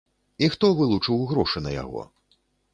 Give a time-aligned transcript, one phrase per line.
[0.45, 2.01] І хто вылучыў грошы на яго?